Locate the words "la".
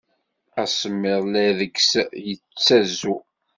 1.31-1.45